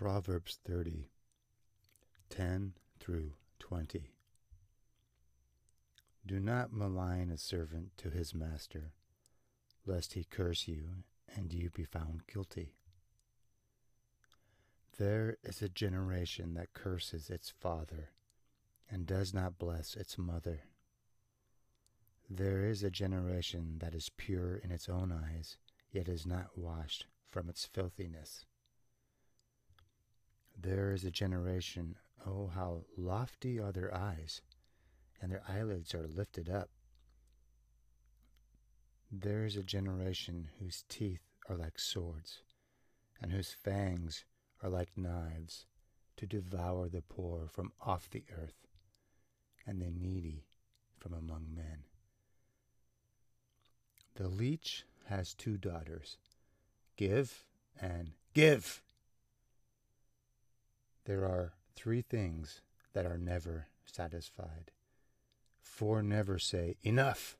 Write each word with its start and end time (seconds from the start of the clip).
Proverbs 0.00 0.58
30, 0.66 1.10
10 2.30 2.72
through 3.00 3.32
20. 3.58 4.14
Do 6.24 6.40
not 6.40 6.72
malign 6.72 7.28
a 7.28 7.36
servant 7.36 7.90
to 7.98 8.08
his 8.08 8.34
master, 8.34 8.94
lest 9.84 10.14
he 10.14 10.24
curse 10.24 10.66
you 10.66 11.04
and 11.36 11.52
you 11.52 11.68
be 11.68 11.84
found 11.84 12.26
guilty. 12.26 12.76
There 14.96 15.36
is 15.44 15.60
a 15.60 15.68
generation 15.68 16.54
that 16.54 16.72
curses 16.72 17.28
its 17.28 17.50
father 17.50 18.08
and 18.90 19.04
does 19.04 19.34
not 19.34 19.58
bless 19.58 19.94
its 19.96 20.16
mother. 20.16 20.62
There 22.30 22.64
is 22.64 22.82
a 22.82 22.90
generation 22.90 23.76
that 23.80 23.94
is 23.94 24.10
pure 24.16 24.56
in 24.56 24.70
its 24.70 24.88
own 24.88 25.12
eyes, 25.12 25.58
yet 25.92 26.08
is 26.08 26.24
not 26.24 26.56
washed 26.56 27.04
from 27.28 27.50
its 27.50 27.66
filthiness. 27.66 28.46
There 30.62 30.92
is 30.92 31.04
a 31.04 31.10
generation, 31.10 31.96
oh, 32.26 32.48
how 32.54 32.84
lofty 32.98 33.58
are 33.58 33.72
their 33.72 33.94
eyes, 33.94 34.42
and 35.20 35.32
their 35.32 35.42
eyelids 35.48 35.94
are 35.94 36.06
lifted 36.06 36.50
up. 36.50 36.68
There 39.10 39.46
is 39.46 39.56
a 39.56 39.62
generation 39.62 40.50
whose 40.58 40.84
teeth 40.88 41.22
are 41.48 41.56
like 41.56 41.78
swords, 41.78 42.42
and 43.22 43.32
whose 43.32 43.52
fangs 43.52 44.24
are 44.62 44.68
like 44.68 44.98
knives, 44.98 45.64
to 46.18 46.26
devour 46.26 46.90
the 46.90 47.02
poor 47.02 47.48
from 47.50 47.72
off 47.80 48.10
the 48.10 48.24
earth, 48.38 48.66
and 49.66 49.80
the 49.80 49.90
needy 49.90 50.44
from 50.98 51.14
among 51.14 51.46
men. 51.54 51.84
The 54.16 54.28
leech 54.28 54.84
has 55.06 55.32
two 55.32 55.56
daughters, 55.56 56.18
Give 56.96 57.46
and 57.80 58.10
Give. 58.34 58.82
There 61.04 61.24
are 61.24 61.54
three 61.74 62.02
things 62.02 62.60
that 62.92 63.06
are 63.06 63.18
never 63.18 63.68
satisfied. 63.84 64.70
Four 65.60 66.02
never 66.02 66.38
say, 66.38 66.76
Enough! 66.82 67.36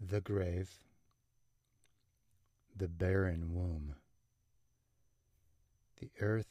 The 0.00 0.20
grave, 0.20 0.78
the 2.74 2.88
barren 2.88 3.54
womb, 3.54 3.94
the 6.00 6.10
earth 6.20 6.48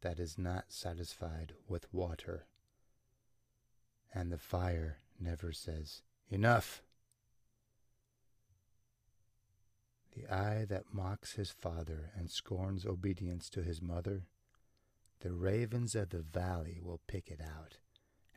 that 0.00 0.18
is 0.18 0.38
not 0.38 0.66
satisfied 0.68 1.54
with 1.68 1.92
water, 1.92 2.46
and 4.14 4.32
the 4.32 4.38
fire 4.38 4.98
never 5.20 5.52
says, 5.52 6.02
Enough! 6.30 6.82
Eye 10.30 10.66
that 10.68 10.92
mocks 10.92 11.32
his 11.32 11.50
father 11.50 12.10
and 12.14 12.30
scorns 12.30 12.84
obedience 12.84 13.48
to 13.50 13.62
his 13.62 13.80
mother, 13.80 14.26
the 15.20 15.32
ravens 15.32 15.94
of 15.94 16.10
the 16.10 16.20
valley 16.20 16.78
will 16.82 17.00
pick 17.06 17.30
it 17.30 17.40
out, 17.40 17.78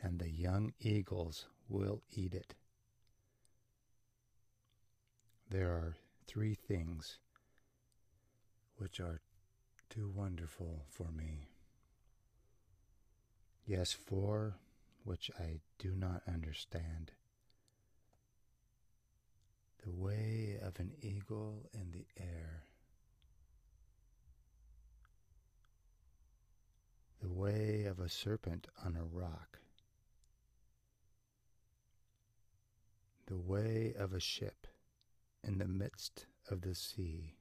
and 0.01 0.19
the 0.19 0.29
young 0.31 0.73
eagles 0.79 1.47
will 1.67 2.01
eat 2.11 2.33
it. 2.33 2.55
There 5.49 5.69
are 5.69 5.97
three 6.27 6.55
things 6.55 7.17
which 8.77 8.99
are 8.99 9.21
too 9.89 10.09
wonderful 10.09 10.85
for 10.89 11.11
me. 11.11 11.49
Yes, 13.65 13.91
four 13.91 14.55
which 15.03 15.29
I 15.37 15.59
do 15.77 15.93
not 15.95 16.21
understand 16.27 17.11
the 19.83 19.91
way 19.91 20.57
of 20.71 20.79
an 20.79 20.91
eagle 21.01 21.69
in 21.73 21.91
the 21.91 22.05
air, 22.17 22.63
the 27.21 27.29
way 27.29 27.83
of 27.85 27.99
a 27.99 28.07
serpent 28.07 28.67
on 28.85 28.95
a 28.95 29.03
rock, 29.03 29.59
the 33.27 33.37
way 33.37 33.93
of 33.97 34.13
a 34.13 34.19
ship 34.19 34.67
in 35.43 35.57
the 35.57 35.67
midst 35.67 36.25
of 36.49 36.61
the 36.61 36.73
sea, 36.73 37.35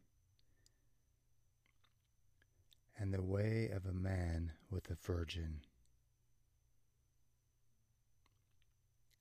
and 2.98 3.14
the 3.14 3.22
way 3.22 3.70
of 3.72 3.86
a 3.86 3.94
man 3.94 4.50
with 4.70 4.90
a 4.90 4.96
virgin. 5.06 5.60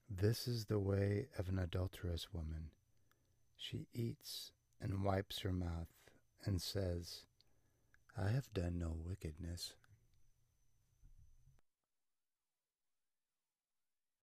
This 0.09 0.47
is 0.47 0.65
the 0.65 0.79
way 0.79 1.27
of 1.37 1.47
an 1.47 1.59
adulterous 1.59 2.33
woman 2.33 2.71
she 3.59 3.87
eats 3.93 4.51
and 4.81 5.03
wipes 5.03 5.39
her 5.39 5.51
mouth 5.51 5.89
and 6.45 6.61
says, 6.61 7.25
I 8.17 8.29
have 8.29 8.51
done 8.53 8.79
no 8.79 8.95
wickedness. 9.05 9.73